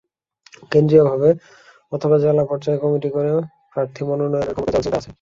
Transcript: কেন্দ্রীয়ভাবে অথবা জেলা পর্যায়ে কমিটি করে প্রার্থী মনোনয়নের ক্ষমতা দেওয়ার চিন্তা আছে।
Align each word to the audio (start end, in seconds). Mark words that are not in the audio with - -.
কেন্দ্রীয়ভাবে 0.71 1.29
অথবা 1.91 2.15
জেলা 2.23 2.43
পর্যায়ে 2.49 2.81
কমিটি 2.83 3.09
করে 3.15 3.29
প্রার্থী 3.71 4.01
মনোনয়নের 4.07 4.53
ক্ষমতা 4.55 4.69
দেওয়ার 4.71 4.83
চিন্তা 4.85 4.99
আছে। 4.99 5.09